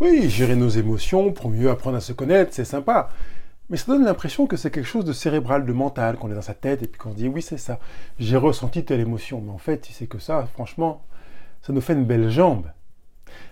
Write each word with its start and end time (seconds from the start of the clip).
Oui, 0.00 0.30
gérer 0.30 0.54
nos 0.54 0.68
émotions 0.68 1.32
pour 1.32 1.50
mieux 1.50 1.70
apprendre 1.70 1.96
à 1.96 2.00
se 2.00 2.12
connaître, 2.12 2.54
c'est 2.54 2.64
sympa. 2.64 3.10
Mais 3.68 3.76
ça 3.76 3.92
donne 3.92 4.04
l'impression 4.04 4.46
que 4.46 4.56
c'est 4.56 4.70
quelque 4.70 4.86
chose 4.86 5.04
de 5.04 5.12
cérébral, 5.12 5.66
de 5.66 5.72
mental, 5.72 6.16
qu'on 6.16 6.30
est 6.30 6.36
dans 6.36 6.40
sa 6.40 6.54
tête 6.54 6.84
et 6.84 6.86
puis 6.86 7.00
qu'on 7.00 7.10
se 7.10 7.16
dit 7.16 7.26
oui 7.26 7.42
c'est 7.42 7.58
ça, 7.58 7.80
j'ai 8.20 8.36
ressenti 8.36 8.84
telle 8.84 9.00
émotion. 9.00 9.42
Mais 9.44 9.50
en 9.50 9.58
fait, 9.58 9.84
si 9.86 9.92
c'est 9.92 10.06
que 10.06 10.20
ça, 10.20 10.48
franchement, 10.54 11.02
ça 11.62 11.72
nous 11.72 11.80
fait 11.80 11.94
une 11.94 12.04
belle 12.04 12.30
jambe. 12.30 12.66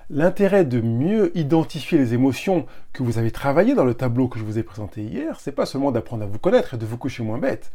L'intérêt 0.09 0.65
de 0.65 0.81
mieux 0.81 1.37
identifier 1.37 1.99
les 1.99 2.15
émotions 2.15 2.67
que 2.93 3.03
vous 3.03 3.19
avez 3.19 3.33
travaillées 3.33 3.75
dans 3.75 3.85
le 3.85 3.95
tableau 3.95 4.29
que 4.29 4.39
je 4.39 4.45
vous 4.45 4.57
ai 4.57 4.63
présenté 4.63 5.03
hier, 5.03 5.41
c'est 5.41 5.51
pas 5.51 5.67
seulement 5.67 5.91
d'apprendre 5.91 6.23
à 6.23 6.27
vous 6.27 6.39
connaître 6.39 6.75
et 6.75 6.79
de 6.79 6.87
vous 6.87 6.97
coucher 6.97 7.25
moins 7.25 7.39
bête. 7.39 7.73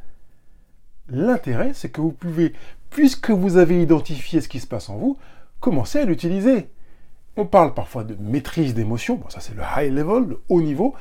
L'intérêt, 1.10 1.72
c'est 1.74 1.90
que 1.90 2.00
vous 2.00 2.14
pouvez, 2.14 2.54
puisque 2.90 3.32
vous 3.32 3.58
avez 3.58 3.82
identifié 3.82 4.40
ce 4.40 4.48
qui 4.48 4.62
se 4.62 4.68
passe 4.68 4.90
en 4.90 4.96
vous, 4.96 5.18
commencer 5.60 6.00
à 6.00 6.06
l'utiliser. 6.06 6.70
On 7.38 7.46
parle 7.46 7.74
parfois 7.74 8.04
de 8.04 8.16
maîtrise 8.16 8.74
d'émotions, 8.74 9.22
ça 9.30 9.40
c'est 9.40 9.56
le 9.56 9.64
high 9.78 9.92
level, 9.92 10.30
le 10.30 10.42
haut 10.50 10.62
niveau, 10.62 10.94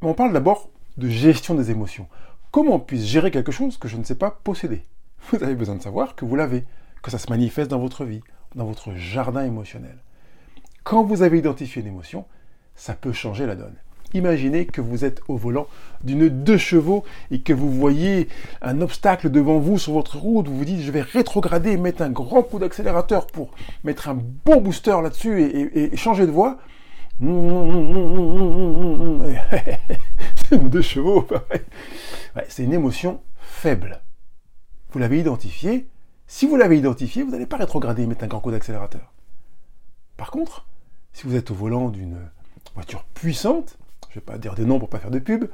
mais 0.00 0.08
on 0.08 0.14
parle 0.14 0.32
d'abord 0.32 0.70
de 0.96 1.08
gestion 1.08 1.54
des 1.54 1.70
émotions. 1.70 2.08
Comment 2.50 2.74
on 2.74 2.80
puisse 2.80 3.04
gérer 3.04 3.30
quelque 3.30 3.52
chose 3.52 3.78
que 3.78 3.88
je 3.88 3.96
ne 3.96 4.04
sais 4.04 4.16
pas 4.16 4.30
posséder? 4.42 4.82
Vous 5.30 5.42
avez 5.42 5.54
besoin 5.54 5.76
de 5.76 5.82
savoir 5.82 6.16
que 6.16 6.24
vous 6.24 6.34
l'avez, 6.34 6.64
que 7.02 7.10
ça 7.10 7.18
se 7.18 7.30
manifeste 7.30 7.70
dans 7.70 7.78
votre 7.78 8.04
vie, 8.04 8.22
dans 8.56 8.66
votre 8.66 8.92
jardin 8.94 9.44
émotionnel. 9.44 9.98
Quand 10.82 11.04
vous 11.04 11.22
avez 11.22 11.38
identifié 11.38 11.80
une 11.80 11.88
émotion, 11.88 12.26
ça 12.74 12.94
peut 12.94 13.12
changer 13.12 13.46
la 13.46 13.54
donne. 13.54 13.76
Imaginez 14.14 14.66
que 14.66 14.80
vous 14.80 15.04
êtes 15.04 15.20
au 15.28 15.36
volant 15.36 15.66
d'une 16.04 16.28
deux 16.28 16.58
chevaux 16.58 17.04
et 17.30 17.40
que 17.40 17.52
vous 17.52 17.70
voyez 17.70 18.28
un 18.60 18.80
obstacle 18.80 19.30
devant 19.30 19.58
vous 19.58 19.78
sur 19.78 19.92
votre 19.92 20.18
route. 20.18 20.48
Vous 20.48 20.58
vous 20.58 20.64
dites, 20.64 20.80
je 20.80 20.90
vais 20.90 21.02
rétrograder 21.02 21.72
et 21.72 21.76
mettre 21.76 22.02
un 22.02 22.10
grand 22.10 22.42
coup 22.42 22.58
d'accélérateur 22.58 23.26
pour 23.26 23.50
mettre 23.84 24.08
un 24.08 24.18
bon 24.44 24.60
booster 24.60 24.96
là-dessus 25.02 25.42
et, 25.42 25.96
changer 25.96 26.26
de 26.26 26.32
voie. 26.32 26.58
c'est 30.48 30.68
deux 30.68 30.82
chevaux. 30.82 31.26
c'est 32.48 32.64
une 32.64 32.72
émotion 32.72 33.20
faible. 33.38 34.00
Vous 34.90 34.98
l'avez 34.98 35.20
identifié. 35.20 35.86
Si 36.26 36.46
vous 36.46 36.56
l'avez 36.56 36.78
identifié, 36.78 37.22
vous 37.22 37.30
n'allez 37.30 37.46
pas 37.46 37.58
rétrograder 37.58 38.02
et 38.02 38.06
mettre 38.06 38.24
un 38.24 38.28
grand 38.28 38.40
coup 38.40 38.50
d'accélérateur. 38.50 39.12
Par 40.16 40.30
contre, 40.30 40.66
si 41.12 41.26
vous 41.26 41.36
êtes 41.36 41.50
au 41.50 41.54
volant 41.54 41.90
d'une 41.90 42.18
voiture 42.74 43.04
puissante, 43.14 43.78
je 44.12 44.18
ne 44.18 44.20
vais 44.20 44.26
pas 44.26 44.36
dire 44.36 44.54
des 44.54 44.66
noms 44.66 44.78
pour 44.78 44.88
ne 44.88 44.92
pas 44.92 44.98
faire 44.98 45.10
de 45.10 45.18
pub, 45.18 45.46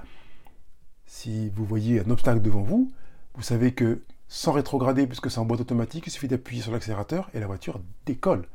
si 1.06 1.48
vous 1.51 1.64
voyez 1.64 2.01
un 2.01 2.11
obstacle 2.11 2.42
devant 2.42 2.62
vous, 2.62 2.91
vous 3.34 3.42
savez 3.42 3.73
que 3.73 4.03
sans 4.27 4.50
rétrograder, 4.50 5.06
puisque 5.06 5.31
c'est 5.31 5.39
en 5.39 5.45
boîte 5.45 5.61
automatique, 5.61 6.09
il 6.09 6.11
suffit 6.11 6.27
d'appuyer 6.27 6.61
sur 6.61 6.73
l'accélérateur 6.73 7.31
et 7.34 7.41
la 7.41 7.47
voiture 7.47 7.81
décolle. 8.05 8.47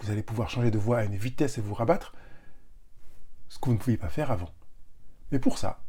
Vous 0.00 0.10
allez 0.10 0.22
pouvoir 0.22 0.50
changer 0.50 0.72
de 0.72 0.78
voie 0.78 0.98
à 0.98 1.04
une 1.04 1.14
vitesse 1.14 1.56
et 1.56 1.60
vous 1.60 1.72
rabattre, 1.72 2.14
ce 3.48 3.58
que 3.58 3.66
vous 3.66 3.74
ne 3.74 3.78
pouviez 3.78 3.96
pas 3.96 4.08
faire 4.08 4.32
avant. 4.32 4.50
Mais 5.30 5.38
pour 5.38 5.56
ça, 5.56 5.80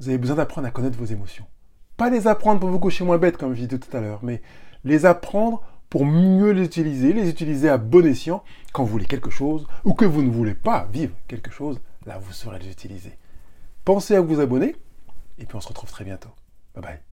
vous 0.00 0.08
avez 0.08 0.18
besoin 0.18 0.36
d'apprendre 0.36 0.66
à 0.66 0.72
connaître 0.72 0.98
vos 0.98 1.04
émotions. 1.04 1.46
Pas 1.96 2.10
les 2.10 2.26
apprendre 2.26 2.58
pour 2.58 2.70
vous 2.70 2.80
coucher 2.80 3.04
moins 3.04 3.18
bête, 3.18 3.36
comme 3.36 3.54
je 3.54 3.62
disais 3.64 3.78
tout 3.78 3.96
à 3.96 4.00
l'heure, 4.00 4.24
mais 4.24 4.42
les 4.82 5.06
apprendre 5.06 5.62
pour 5.90 6.06
mieux 6.06 6.50
les 6.50 6.64
utiliser, 6.64 7.12
les 7.12 7.30
utiliser 7.30 7.68
à 7.68 7.78
bon 7.78 8.04
escient 8.04 8.42
quand 8.72 8.82
vous 8.82 8.90
voulez 8.90 9.06
quelque 9.06 9.30
chose 9.30 9.68
ou 9.84 9.94
que 9.94 10.04
vous 10.04 10.22
ne 10.22 10.30
voulez 10.30 10.54
pas 10.54 10.88
vivre 10.92 11.14
quelque 11.28 11.52
chose, 11.52 11.80
là 12.06 12.18
vous 12.18 12.32
saurez 12.32 12.58
les 12.58 12.70
utiliser. 12.70 13.18
Pensez 13.84 14.16
à 14.16 14.20
vous 14.20 14.40
abonner 14.40 14.76
et 15.38 15.46
puis 15.46 15.56
on 15.56 15.60
se 15.60 15.68
retrouve 15.68 15.90
très 15.90 16.04
bientôt. 16.04 16.30
Bye 16.74 16.82
bye. 16.82 17.13